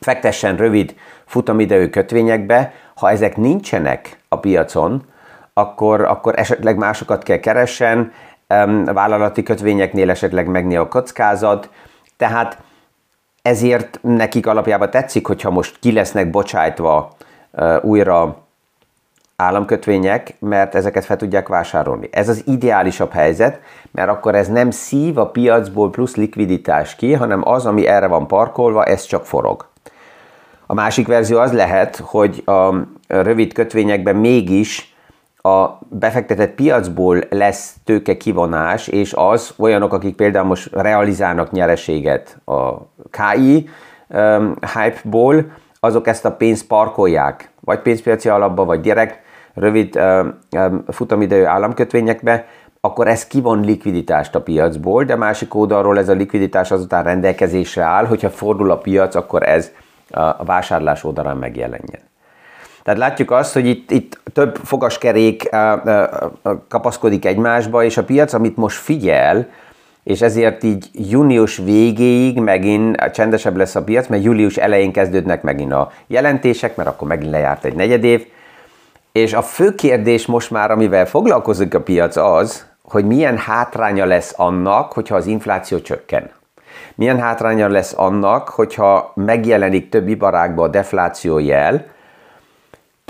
fektessen 0.00 0.56
rövid 0.56 0.94
futamidejű 1.24 1.88
kötvényekbe, 1.88 2.72
ha 2.94 3.10
ezek 3.10 3.36
nincsenek 3.36 4.18
a 4.28 4.38
piacon, 4.38 5.02
akkor, 5.54 6.00
akkor 6.00 6.38
esetleg 6.38 6.76
másokat 6.76 7.22
kell 7.22 7.38
keressen, 7.38 8.12
vállalati 8.84 9.42
kötvényeknél 9.42 10.10
esetleg 10.10 10.46
megnél 10.46 10.80
a 10.80 10.88
kockázat, 10.88 11.70
tehát 12.16 12.58
ezért 13.42 13.98
nekik 14.02 14.46
alapjában 14.46 14.90
tetszik, 14.90 15.26
hogyha 15.26 15.50
most 15.50 15.78
ki 15.78 15.92
lesznek 15.92 16.30
bocsájtva 16.30 17.12
újra 17.82 18.36
államkötvények, 19.36 20.34
mert 20.38 20.74
ezeket 20.74 21.04
fel 21.04 21.16
tudják 21.16 21.48
vásárolni. 21.48 22.08
Ez 22.12 22.28
az 22.28 22.42
ideálisabb 22.46 23.12
helyzet, 23.12 23.60
mert 23.90 24.08
akkor 24.08 24.34
ez 24.34 24.48
nem 24.48 24.70
szív 24.70 25.18
a 25.18 25.26
piacból 25.26 25.90
plusz 25.90 26.16
likviditás 26.16 26.96
ki, 26.96 27.12
hanem 27.12 27.48
az, 27.48 27.66
ami 27.66 27.86
erre 27.86 28.06
van 28.06 28.26
parkolva, 28.26 28.84
ez 28.84 29.02
csak 29.02 29.26
forog. 29.26 29.68
A 30.66 30.74
másik 30.74 31.06
verzió 31.06 31.38
az 31.38 31.52
lehet, 31.52 31.96
hogy 31.96 32.42
a 32.46 32.74
rövid 33.06 33.52
kötvényekben 33.52 34.16
mégis 34.16 34.93
a 35.48 35.78
befektetett 35.88 36.54
piacból 36.54 37.18
lesz 37.30 37.74
tőke 37.84 38.16
kivonás, 38.16 38.88
és 38.88 39.12
az 39.16 39.54
olyanok, 39.56 39.92
akik 39.92 40.16
például 40.16 40.46
most 40.46 40.72
realizálnak 40.72 41.50
nyereséget 41.50 42.38
a 42.44 42.72
KI 43.10 43.68
um, 44.08 44.54
hype-ból, 44.74 45.44
azok 45.80 46.06
ezt 46.06 46.24
a 46.24 46.32
pénzt 46.32 46.66
parkolják, 46.66 47.50
vagy 47.60 47.80
pénzpiaci 47.80 48.28
alapba, 48.28 48.64
vagy 48.64 48.80
direkt 48.80 49.18
rövid 49.54 49.96
um, 49.96 50.38
um, 50.56 50.84
futamidejű 50.88 51.44
államkötvényekbe, 51.44 52.46
akkor 52.80 53.08
ez 53.08 53.26
kivon 53.26 53.60
likviditást 53.60 54.34
a 54.34 54.42
piacból, 54.42 55.04
de 55.04 55.16
másik 55.16 55.54
oldalról 55.54 55.98
ez 55.98 56.08
a 56.08 56.12
likviditás 56.12 56.70
azután 56.70 57.04
rendelkezésre 57.04 57.82
áll, 57.82 58.06
hogyha 58.06 58.30
fordul 58.30 58.70
a 58.70 58.78
piac, 58.78 59.14
akkor 59.14 59.48
ez 59.48 59.70
a 60.10 60.44
vásárlás 60.44 61.04
oldalán 61.04 61.36
megjelenjen. 61.36 62.00
Tehát 62.84 63.00
látjuk 63.00 63.30
azt, 63.30 63.52
hogy 63.52 63.66
itt, 63.66 63.90
itt 63.90 64.20
több 64.32 64.56
fogaskerék 64.56 65.48
kapaszkodik 66.68 67.24
egymásba, 67.24 67.84
és 67.84 67.96
a 67.96 68.04
piac, 68.04 68.32
amit 68.32 68.56
most 68.56 68.76
figyel, 68.76 69.48
és 70.02 70.20
ezért 70.20 70.62
így 70.62 70.88
június 70.92 71.56
végéig 71.56 72.38
megint 72.38 73.10
csendesebb 73.12 73.56
lesz 73.56 73.74
a 73.74 73.84
piac, 73.84 74.06
mert 74.06 74.24
július 74.24 74.56
elején 74.56 74.92
kezdődnek 74.92 75.42
megint 75.42 75.72
a 75.72 75.90
jelentések, 76.06 76.76
mert 76.76 76.88
akkor 76.88 77.08
megint 77.08 77.30
lejárt 77.30 77.64
egy 77.64 77.74
negyedév. 77.74 78.26
És 79.12 79.32
a 79.32 79.42
fő 79.42 79.74
kérdés 79.74 80.26
most 80.26 80.50
már, 80.50 80.70
amivel 80.70 81.06
foglalkozik 81.06 81.74
a 81.74 81.80
piac 81.80 82.16
az, 82.16 82.66
hogy 82.82 83.06
milyen 83.06 83.36
hátránya 83.36 84.04
lesz 84.04 84.34
annak, 84.36 84.92
hogyha 84.92 85.16
az 85.16 85.26
infláció 85.26 85.80
csökken. 85.80 86.30
milyen 86.94 87.20
hátránya 87.20 87.68
lesz 87.68 87.94
annak, 87.96 88.48
hogyha 88.48 89.12
megjelenik 89.14 89.88
több 89.88 90.08
iparágban 90.08 90.68
a 90.68 90.70
defláció 90.70 91.38
jel, 91.38 91.92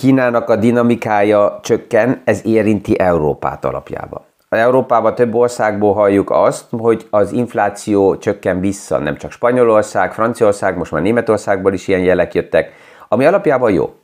Kínának 0.04 0.49
a 0.49 0.56
dinamikája 0.56 1.58
csökken, 1.62 2.23
ez 2.25 2.40
érinti 2.46 2.99
Európát 2.99 3.64
alapjában. 3.64 4.20
Európában 4.49 5.14
több 5.14 5.34
országból 5.34 5.94
halljuk 5.94 6.30
azt, 6.30 6.64
hogy 6.70 7.06
az 7.11 7.32
infláció 7.32 8.16
csökken 8.16 8.61
vissza, 8.61 8.99
nem 8.99 9.16
csak 9.16 9.30
Spanyolország, 9.30 10.12
Franciaország, 10.12 10.76
most 10.76 10.92
már 10.92 11.02
Németországból 11.02 11.73
is 11.73 11.88
ilyen 11.88 12.00
jelek 12.00 12.34
jöttek, 12.34 12.73
ami 13.08 13.25
alapjában 13.25 13.73
jó. 13.73 13.94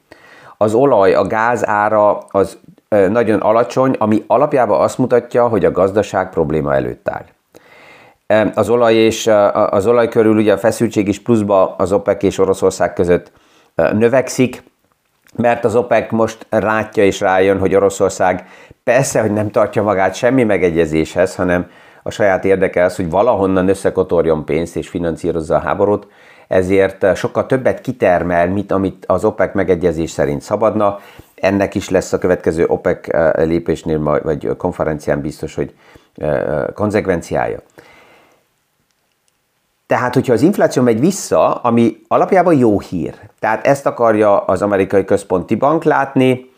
Az 0.57 0.75
olaj, 0.75 1.15
a 1.15 1.27
gáz 1.27 1.67
ára 1.69 2.19
az 2.19 2.59
nagyon 2.89 3.41
alacsony, 3.41 3.95
ami 3.99 4.25
alapjában 4.27 4.81
azt 4.81 4.99
mutatja, 4.99 5.49
hogy 5.49 5.65
a 5.65 5.71
gazdaság 5.71 6.31
probléma 6.31 6.75
előtt 6.75 7.09
áll. 7.09 7.25
Az 8.55 8.69
olaj 8.69 8.95
és 8.95 9.31
az 9.53 9.87
olaj 9.87 10.09
körül 10.09 10.37
ugye 10.37 10.53
a 10.53 10.59
feszültség 10.59 11.09
is 11.09 11.23
pluszba 11.23 11.75
az 11.79 11.93
OPEC 11.93 12.23
és 12.23 12.39
Oroszország 12.39 12.93
között 12.93 13.33
növekszik, 13.75 14.63
mert 15.37 15.65
az 15.65 15.77
OPEC 15.77 16.11
most 16.13 16.47
rátja 16.49 17.05
és 17.05 17.21
rájön, 17.21 17.59
hogy 17.59 17.75
Oroszország 17.75 18.49
persze, 18.85 19.21
hogy 19.21 19.33
nem 19.33 19.51
tartja 19.51 19.83
magát 19.83 20.15
semmi 20.15 20.45
megegyezéshez, 20.45 21.35
hanem 21.35 21.71
a 22.03 22.11
saját 22.11 22.45
érdeke 22.45 22.85
az, 22.85 22.97
hogy 22.97 23.11
valahonnan 23.11 23.69
összekotorjon 23.69 24.45
pénzt 24.45 24.77
és 24.77 24.89
finanszírozza 24.89 25.55
a 25.55 25.61
háborút, 25.61 26.07
ezért 26.49 27.17
sokkal 27.17 27.47
többet 27.47 27.81
kitermel, 27.81 28.49
mint 28.49 28.73
amit 28.73 29.05
az 29.07 29.25
OPEC 29.25 29.55
megegyezés 29.55 30.11
szerint 30.11 30.43
szabadna. 30.43 30.99
Ennek 31.35 31.75
is 31.75 31.89
lesz 31.89 32.13
a 32.13 32.19
következő 32.19 32.67
OPEC 32.67 33.07
lépésnél, 33.37 34.21
vagy 34.23 34.57
konferencián 34.57 35.21
biztos, 35.21 35.55
hogy 35.55 35.75
konzekvenciája. 36.75 37.59
Tehát, 39.91 40.15
hogyha 40.15 40.33
az 40.33 40.43
infláció 40.43 40.83
megy 40.83 41.01
vissza, 41.01 41.55
ami 41.55 41.97
alapjában 42.09 42.57
jó 42.57 42.81
hír, 42.81 43.15
tehát 43.39 43.67
ezt 43.67 43.87
akarja 43.87 44.39
az 44.39 44.63
amerikai 44.63 45.05
központi 45.05 45.55
bank 45.55 45.85
látni, 45.85 46.51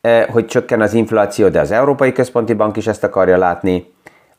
eh, 0.00 0.26
hogy 0.26 0.46
csökken 0.46 0.80
az 0.80 0.94
infláció, 0.94 1.48
de 1.48 1.60
az 1.60 1.70
Európai 1.70 2.12
Központi 2.12 2.54
Bank 2.54 2.76
is 2.76 2.86
ezt 2.86 3.04
akarja 3.04 3.36
látni. 3.36 3.92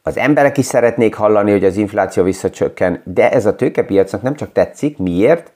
Az 0.04 0.18
emberek 0.18 0.58
is 0.58 0.66
szeretnék 0.66 1.16
hallani, 1.16 1.52
hogy 1.52 1.64
az 1.64 1.78
infláció 1.78 2.24
visszacsökken, 2.24 3.02
de 3.06 3.32
ez 3.32 3.46
a 3.46 3.56
tőkepiacnak 3.56 4.22
nem 4.22 4.36
csak 4.36 4.52
tetszik. 4.52 4.98
Miért? 4.98 5.52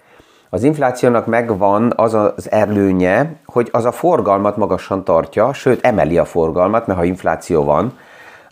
Az 0.49 0.63
inflációnak 0.63 1.25
megvan 1.25 1.93
az 1.95 2.13
az 2.13 2.51
előnye, 2.51 3.35
hogy 3.45 3.69
az 3.71 3.85
a 3.85 3.91
forgalmat 3.91 4.57
magasan 4.57 5.03
tartja, 5.03 5.53
sőt 5.53 5.85
emeli 5.85 6.17
a 6.17 6.25
forgalmat, 6.25 6.87
mert 6.87 6.99
ha 6.99 7.05
infláció 7.05 7.63
van, 7.63 7.97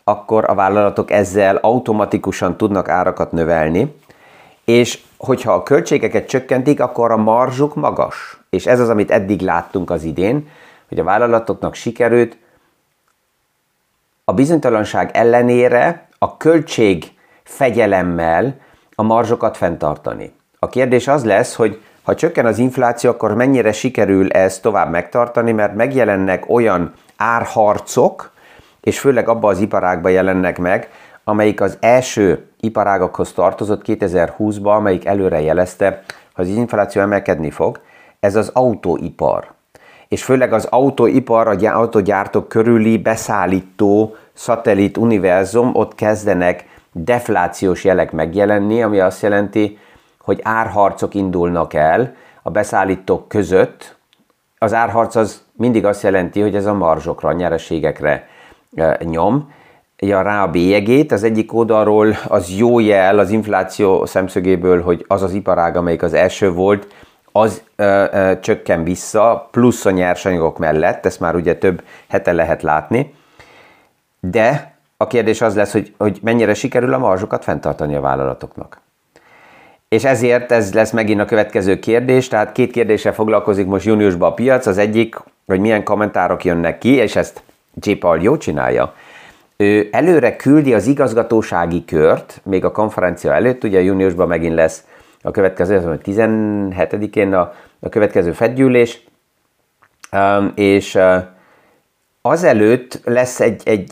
akkor 0.03 0.49
a 0.49 0.55
vállalatok 0.55 1.11
ezzel 1.11 1.55
automatikusan 1.55 2.57
tudnak 2.57 2.89
árakat 2.89 3.31
növelni, 3.31 3.95
és 4.65 4.99
hogyha 5.17 5.53
a 5.53 5.63
költségeket 5.63 6.27
csökkentik, 6.27 6.79
akkor 6.79 7.11
a 7.11 7.17
marzsuk 7.17 7.75
magas. 7.75 8.39
És 8.49 8.65
ez 8.65 8.79
az, 8.79 8.89
amit 8.89 9.11
eddig 9.11 9.41
láttunk 9.41 9.89
az 9.89 10.03
idén, 10.03 10.49
hogy 10.89 10.99
a 10.99 11.03
vállalatoknak 11.03 11.73
sikerült 11.73 12.37
a 14.23 14.33
bizonytalanság 14.33 15.09
ellenére 15.13 16.07
a 16.19 16.37
költség 16.37 17.11
fegyelemmel 17.43 18.57
a 18.95 19.03
marzsokat 19.03 19.57
fenntartani. 19.57 20.33
A 20.59 20.69
kérdés 20.69 21.07
az 21.07 21.25
lesz, 21.25 21.55
hogy 21.55 21.81
ha 22.03 22.15
csökken 22.15 22.45
az 22.45 22.57
infláció, 22.57 23.09
akkor 23.09 23.33
mennyire 23.33 23.71
sikerül 23.71 24.31
ezt 24.31 24.61
tovább 24.61 24.89
megtartani, 24.89 25.51
mert 25.51 25.75
megjelennek 25.75 26.49
olyan 26.49 26.93
árharcok, 27.17 28.31
és 28.81 28.99
főleg 28.99 29.29
abban 29.29 29.51
az 29.51 29.59
iparágban 29.59 30.11
jelennek 30.11 30.57
meg, 30.57 30.89
amelyik 31.23 31.61
az 31.61 31.77
első 31.79 32.47
iparágakhoz 32.65 33.33
tartozott 33.33 33.81
2020-ban, 33.85 34.75
amelyik 34.75 35.05
előre 35.05 35.41
jelezte, 35.41 36.03
hogy 36.33 36.49
az 36.49 36.55
infláció 36.55 37.01
emelkedni 37.01 37.49
fog, 37.49 37.79
ez 38.19 38.35
az 38.35 38.49
autóipar. 38.53 39.53
És 40.07 40.23
főleg 40.23 40.53
az 40.53 40.65
autóipar, 40.65 41.47
a 41.47 41.75
autógyártók 41.77 42.47
körüli 42.47 42.97
beszállító 42.97 44.15
szatellit 44.33 44.97
univerzum, 44.97 45.69
ott 45.73 45.95
kezdenek 45.95 46.65
deflációs 46.91 47.83
jelek 47.83 48.11
megjelenni, 48.11 48.81
ami 48.81 48.99
azt 48.99 49.21
jelenti, 49.21 49.77
hogy 50.19 50.39
árharcok 50.43 51.13
indulnak 51.13 51.73
el 51.73 52.15
a 52.41 52.49
beszállítók 52.49 53.27
között. 53.27 53.95
Az 54.57 54.73
árharc 54.73 55.15
az 55.15 55.43
mindig 55.51 55.85
azt 55.85 56.03
jelenti, 56.03 56.41
hogy 56.41 56.55
ez 56.55 56.65
a 56.65 56.73
marzsokra, 56.73 57.29
a 57.29 57.33
nyereségekre 57.33 58.27
eh, 58.75 58.97
nyom, 58.99 59.53
ja, 60.07 60.21
rá 60.21 60.43
a 60.43 60.47
bélyegét. 60.47 61.11
Az 61.11 61.23
egyik 61.23 61.53
oldalról 61.53 62.15
az 62.27 62.57
jó 62.57 62.79
jel 62.79 63.19
az 63.19 63.29
infláció 63.29 64.05
szemszögéből, 64.05 64.81
hogy 64.81 65.05
az 65.07 65.21
az 65.21 65.33
iparág, 65.33 65.75
amelyik 65.75 66.03
az 66.03 66.13
első 66.13 66.51
volt, 66.51 66.87
az 67.31 67.61
ö, 67.75 68.05
ö, 68.11 68.39
csökken 68.39 68.83
vissza, 68.83 69.47
plusz 69.51 69.85
a 69.85 69.91
nyersanyagok 69.91 70.57
mellett, 70.57 71.05
ezt 71.05 71.19
már 71.19 71.35
ugye 71.35 71.55
több 71.55 71.83
hete 72.07 72.31
lehet 72.31 72.61
látni. 72.61 73.13
De 74.19 74.73
a 74.97 75.07
kérdés 75.07 75.41
az 75.41 75.55
lesz, 75.55 75.71
hogy, 75.71 75.93
hogy 75.97 76.19
mennyire 76.21 76.53
sikerül 76.53 76.93
a 76.93 76.97
marzsokat 76.97 77.43
fenntartani 77.43 77.95
a 77.95 78.01
vállalatoknak. 78.01 78.81
És 79.87 80.03
ezért 80.03 80.51
ez 80.51 80.73
lesz 80.73 80.91
megint 80.91 81.19
a 81.19 81.25
következő 81.25 81.79
kérdés, 81.79 82.27
tehát 82.27 82.51
két 82.51 82.71
kérdéssel 82.71 83.13
foglalkozik 83.13 83.65
most 83.65 83.85
júniusban 83.85 84.31
a 84.31 84.33
piac. 84.33 84.65
Az 84.65 84.77
egyik, 84.77 85.15
hogy 85.45 85.59
milyen 85.59 85.83
kommentárok 85.83 86.43
jönnek 86.43 86.77
ki, 86.77 86.89
és 86.89 87.15
ezt 87.15 87.43
J. 87.81 87.91
Paul 87.91 88.21
jó 88.21 88.37
csinálja, 88.37 88.93
ő 89.57 89.89
előre 89.91 90.35
küldi 90.35 90.73
az 90.73 90.87
igazgatósági 90.87 91.85
kört, 91.85 92.41
még 92.43 92.65
a 92.65 92.71
konferencia 92.71 93.33
előtt, 93.33 93.63
ugye 93.63 93.81
júniusban 93.81 94.27
megint 94.27 94.55
lesz 94.55 94.85
a 95.21 95.31
következő, 95.31 95.99
17-én 96.03 97.33
a, 97.33 97.53
a 97.79 97.89
következő 97.89 98.31
fedgyűlés, 98.31 99.03
és 100.55 100.99
azelőtt 102.21 103.01
lesz 103.03 103.39
egy, 103.39 103.61
egy, 103.65 103.91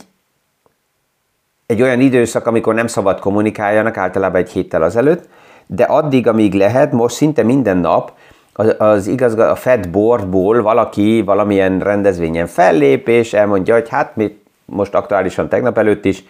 egy 1.66 1.82
olyan 1.82 2.00
időszak, 2.00 2.46
amikor 2.46 2.74
nem 2.74 2.86
szabad 2.86 3.20
kommunikáljanak, 3.20 3.96
általában 3.96 4.40
egy 4.40 4.50
héttel 4.50 4.82
azelőtt, 4.82 5.28
de 5.66 5.84
addig, 5.84 6.26
amíg 6.26 6.54
lehet, 6.54 6.92
most 6.92 7.14
szinte 7.14 7.42
minden 7.42 7.76
nap 7.76 8.12
az, 8.52 8.74
az 8.78 9.06
igazga, 9.06 9.50
a 9.50 9.54
Fed 9.54 9.88
boardból 9.88 10.62
valaki 10.62 11.22
valamilyen 11.22 11.78
rendezvényen 11.78 12.46
fellép, 12.46 13.08
és 13.08 13.32
elmondja, 13.32 13.74
hogy 13.74 13.88
hát 13.88 14.16
mit 14.16 14.43
most 14.64 14.94
aktuálisan 14.94 15.48
tegnap 15.48 15.78
előtt 15.78 16.04
is, 16.04 16.24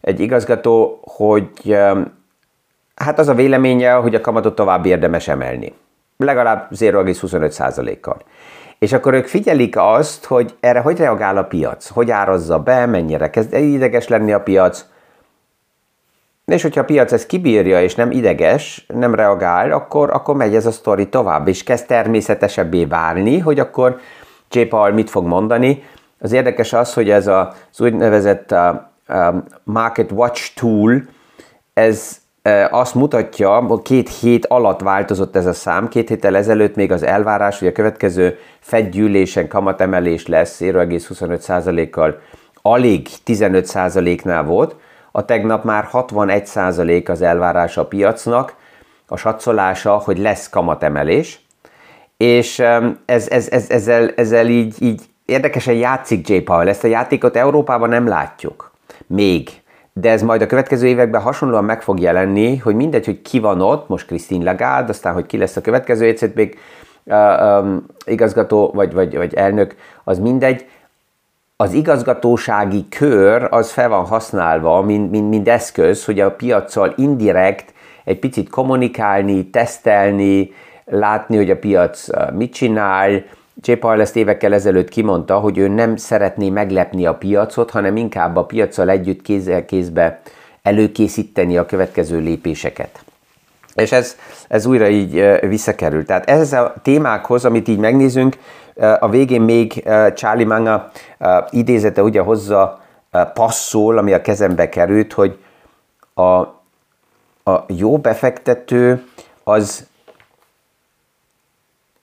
egy 0.00 0.20
igazgató, 0.20 1.00
hogy 1.02 1.76
hát 2.94 3.18
az 3.18 3.28
a 3.28 3.34
véleménye, 3.34 3.92
hogy 3.92 4.14
a 4.14 4.20
kamatot 4.20 4.54
tovább 4.54 4.86
érdemes 4.86 5.28
emelni. 5.28 5.72
Legalább 6.16 6.68
0,25%-kal. 6.70 8.16
És 8.78 8.92
akkor 8.92 9.14
ők 9.14 9.26
figyelik 9.26 9.76
azt, 9.76 10.24
hogy 10.24 10.54
erre 10.60 10.80
hogy 10.80 10.98
reagál 10.98 11.36
a 11.36 11.44
piac, 11.44 11.88
hogy 11.88 12.10
árazza 12.10 12.58
be, 12.58 12.86
mennyire 12.86 13.30
kezd 13.30 13.54
ideges 13.54 14.08
lenni 14.08 14.32
a 14.32 14.40
piac, 14.40 14.84
és 16.46 16.62
hogyha 16.62 16.80
a 16.80 16.84
piac 16.84 17.12
ezt 17.12 17.26
kibírja, 17.26 17.82
és 17.82 17.94
nem 17.94 18.10
ideges, 18.10 18.84
nem 18.88 19.14
reagál, 19.14 19.72
akkor, 19.72 20.10
akkor 20.10 20.36
megy 20.36 20.54
ez 20.54 20.66
a 20.66 20.70
sztori 20.70 21.08
tovább, 21.08 21.48
és 21.48 21.62
kezd 21.62 21.86
természetesebbé 21.86 22.84
válni, 22.84 23.38
hogy 23.38 23.58
akkor 23.58 23.98
J. 24.50 24.60
Paul 24.60 24.90
mit 24.90 25.10
fog 25.10 25.26
mondani, 25.26 25.82
az 26.24 26.32
érdekes 26.32 26.72
az, 26.72 26.94
hogy 26.94 27.10
ez 27.10 27.26
az 27.26 27.80
úgynevezett 27.80 28.52
uh, 28.52 28.74
uh, 29.08 29.34
Market 29.64 30.12
Watch 30.12 30.54
Tool, 30.54 31.02
ez 31.74 32.18
uh, 32.44 32.64
azt 32.70 32.94
mutatja, 32.94 33.60
hogy 33.60 33.82
két 33.82 34.08
hét 34.08 34.46
alatt 34.46 34.80
változott 34.80 35.36
ez 35.36 35.46
a 35.46 35.52
szám, 35.52 35.88
két 35.88 36.08
héttel 36.08 36.36
ezelőtt 36.36 36.74
még 36.74 36.92
az 36.92 37.02
elvárás, 37.02 37.58
hogy 37.58 37.68
a 37.68 37.72
következő 37.72 38.38
fedgyűlésen 38.60 39.48
kamatemelés 39.48 40.26
lesz 40.26 40.58
0,25%-kal, 40.60 42.20
alig 42.62 43.08
15%-nál 43.26 44.44
volt, 44.44 44.76
a 45.12 45.24
tegnap 45.24 45.64
már 45.64 45.88
61% 45.92 47.08
az 47.08 47.22
elvárás 47.22 47.76
a 47.76 47.86
piacnak, 47.86 48.54
a 49.06 49.16
satszоlása, 49.16 49.92
hogy 49.92 50.18
lesz 50.18 50.48
kamatemelés, 50.48 51.40
és 52.16 52.58
ez, 53.04 53.28
ez, 53.28 53.48
ez, 53.48 53.70
ezzel, 53.70 54.10
ezzel 54.16 54.46
így, 54.46 54.82
így 54.82 55.02
érdekesen 55.26 55.74
játszik 55.74 56.28
J. 56.28 56.36
Powell, 56.36 56.68
ezt 56.68 56.84
a 56.84 56.88
játékot 56.88 57.36
Európában 57.36 57.88
nem 57.88 58.06
látjuk. 58.06 58.72
Még. 59.06 59.48
De 59.92 60.10
ez 60.10 60.22
majd 60.22 60.42
a 60.42 60.46
következő 60.46 60.86
években 60.86 61.20
hasonlóan 61.20 61.64
meg 61.64 61.82
fog 61.82 62.00
jelenni, 62.00 62.56
hogy 62.56 62.74
mindegy, 62.74 63.04
hogy 63.04 63.22
ki 63.22 63.38
van 63.38 63.60
ott, 63.60 63.88
most 63.88 64.06
Christine 64.06 64.44
Lagarde, 64.44 64.90
aztán, 64.90 65.12
hogy 65.12 65.26
ki 65.26 65.36
lesz 65.36 65.56
a 65.56 65.60
következő 65.60 66.06
ECB 66.06 66.56
uh, 67.04 67.16
um, 67.60 67.86
igazgató 68.04 68.70
vagy, 68.74 68.92
vagy, 68.92 69.16
vagy 69.16 69.34
elnök, 69.34 69.76
az 70.04 70.18
mindegy. 70.18 70.66
Az 71.56 71.72
igazgatósági 71.72 72.88
kör 72.88 73.48
az 73.50 73.70
fel 73.70 73.88
van 73.88 74.04
használva, 74.04 74.82
mint, 74.82 75.10
mint, 75.10 75.28
mint 75.28 75.48
eszköz, 75.48 76.04
hogy 76.04 76.20
a 76.20 76.30
piaccal 76.30 76.92
indirekt 76.96 77.72
egy 78.04 78.18
picit 78.18 78.50
kommunikálni, 78.50 79.50
tesztelni, 79.50 80.52
látni, 80.84 81.36
hogy 81.36 81.50
a 81.50 81.58
piac 81.58 82.06
mit 82.32 82.52
csinál, 82.52 83.24
J. 83.64 83.72
Ezt 83.98 84.16
évekkel 84.16 84.52
ezelőtt 84.52 84.88
kimondta, 84.88 85.38
hogy 85.38 85.58
ő 85.58 85.68
nem 85.68 85.96
szeretné 85.96 86.50
meglepni 86.50 87.06
a 87.06 87.14
piacot, 87.14 87.70
hanem 87.70 87.96
inkább 87.96 88.36
a 88.36 88.44
piacsal 88.44 88.90
együtt 88.90 89.22
kézzel 89.22 89.64
kézbe 89.64 90.20
előkészíteni 90.62 91.56
a 91.56 91.66
következő 91.66 92.18
lépéseket. 92.18 93.04
És 93.74 93.92
ez, 93.92 94.16
ez 94.48 94.66
újra 94.66 94.88
így 94.88 95.38
visszakerül. 95.40 96.04
Tehát 96.04 96.30
ez 96.30 96.52
a 96.52 96.74
témákhoz, 96.82 97.44
amit 97.44 97.68
így 97.68 97.78
megnézünk, 97.78 98.36
a 98.98 99.08
végén 99.08 99.40
még 99.40 99.84
Charlie 100.14 100.44
Manga 100.44 100.90
idézete 101.50 102.02
ugye 102.02 102.20
hozza 102.20 102.80
passzol, 103.34 103.98
ami 103.98 104.12
a 104.12 104.20
kezembe 104.20 104.68
került, 104.68 105.12
hogy 105.12 105.38
a, 106.14 106.22
a 107.50 107.64
jó 107.66 107.98
befektető 107.98 109.04
az 109.44 109.86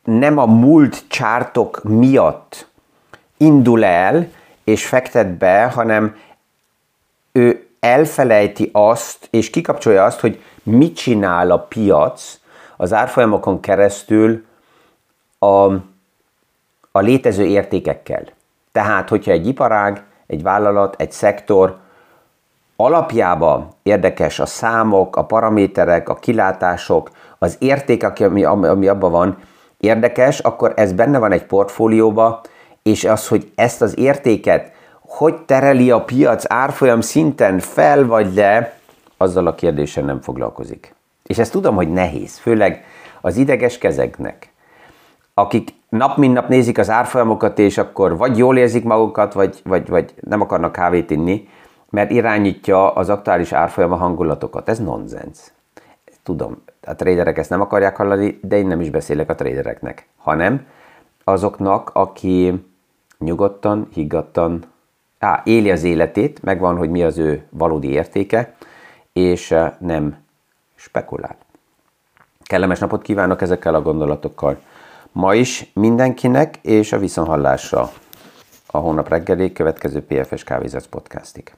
nem 0.04 0.38
a 0.38 0.46
múlt 0.46 1.04
csártok 1.08 1.84
miatt 1.84 2.68
indul 3.38 3.84
el 3.84 4.28
és 4.64 4.88
fektet 4.88 5.28
be, 5.28 5.66
hanem 5.66 6.16
ő 7.32 7.68
elfelejti 7.80 8.70
azt, 8.74 9.28
és 9.30 9.50
kikapcsolja 9.50 10.04
azt, 10.04 10.20
hogy 10.20 10.44
mit 10.64 10.96
csinál 10.96 11.52
a 11.52 11.60
piac 11.60 12.40
az 12.78 12.94
árfolyamokon 12.94 13.60
keresztül 13.60 14.46
a, 15.40 15.74
a 16.92 17.00
létező 17.00 17.46
értékekkel. 17.46 18.24
Tehát, 18.72 19.10
hogyha 19.10 19.32
egy 19.32 19.48
iparág, 19.48 20.04
egy 20.28 20.44
vállalat, 20.44 20.96
egy 20.98 21.12
szektor 21.12 21.78
alapjában 22.76 23.68
érdekes 23.84 24.40
a 24.40 24.46
számok, 24.46 25.16
a 25.16 25.26
paraméterek, 25.26 26.10
a 26.10 26.16
kilátások, 26.16 27.12
az 27.38 27.56
érték, 27.60 28.04
ami, 28.04 28.44
ami 28.44 28.88
abban 28.88 29.12
van, 29.12 29.38
érdekes, 29.82 30.40
akkor 30.40 30.74
ez 30.76 30.94
benne 30.94 31.18
van 31.18 31.32
egy 31.32 31.46
portfólióba, 31.46 32.42
és 32.84 33.04
az, 33.04 33.28
hogy 33.28 33.52
ezt 33.56 33.82
az 33.82 33.98
értéket 33.98 34.72
hogy 35.12 35.36
tereli 35.36 35.92
a 35.92 36.04
piac 36.04 36.44
árfolyam 36.48 37.02
szinten 37.02 37.60
fel 37.60 38.06
vagy 38.06 38.34
le, 38.34 38.74
azzal 39.18 39.48
a 39.48 39.56
kérdéssel 39.56 40.04
nem 40.04 40.22
foglalkozik. 40.22 40.96
És 41.24 41.38
ezt 41.38 41.52
tudom, 41.52 41.76
hogy 41.76 41.90
nehéz, 41.90 42.38
főleg 42.38 42.84
az 43.22 43.38
ideges 43.38 43.78
kezeknek, 43.78 44.52
akik 45.34 45.74
nap 45.90 46.18
mint 46.18 46.34
nap 46.34 46.48
nézik 46.48 46.78
az 46.78 46.90
árfolyamokat, 46.90 47.60
és 47.60 47.78
akkor 47.78 48.18
vagy 48.18 48.38
jól 48.38 48.58
érzik 48.58 48.84
magukat, 48.84 49.34
vagy, 49.34 49.62
vagy, 49.64 49.90
vagy 49.90 50.14
nem 50.20 50.42
akarnak 50.42 50.72
kávét 50.72 51.12
inni, 51.12 51.48
mert 51.90 52.12
irányítja 52.12 52.94
az 52.94 53.10
aktuális 53.10 53.52
árfolyama 53.52 53.96
hangulatokat. 53.96 54.70
Ez 54.70 54.80
nonsens. 54.80 55.40
Tudom, 56.24 56.64
a 56.82 56.96
traderek 56.96 57.38
ezt 57.38 57.50
nem 57.50 57.62
akarják 57.62 57.96
hallani, 57.96 58.40
de 58.42 58.58
én 58.58 58.68
nem 58.68 58.82
is 58.82 58.90
beszélek 58.90 59.30
a 59.30 59.36
tradereknek, 59.36 60.08
hanem 60.18 60.66
azoknak, 61.24 61.90
aki 61.94 62.66
nyugodtan, 63.18 63.88
higgadtan 63.94 64.64
á, 65.20 65.42
éli 65.46 65.72
az 65.72 65.84
életét, 65.84 66.44
megvan, 66.44 66.78
hogy 66.78 66.90
mi 66.90 67.04
az 67.04 67.18
ő 67.18 67.44
valódi 67.50 67.88
értéke, 67.88 68.56
és 69.14 69.52
eh, 69.52 69.72
nem 69.80 70.18
spekulál. 70.76 71.36
Kellemes 72.44 72.80
napot 72.80 73.02
kívánok 73.02 73.42
ezekkel 73.42 73.76
a 73.76 73.82
gondolatokkal 73.82 74.60
ma 75.12 75.34
is 75.36 75.72
mindenkinek, 75.74 76.60
és 76.62 76.94
a 76.94 77.00
viszonhallásra 77.00 77.92
a 78.66 78.78
hónap 78.78 79.10
reggeli 79.10 79.52
következő 79.52 80.06
PFS 80.06 80.44
Kávézat 80.44 80.88
podcastig. 80.88 81.54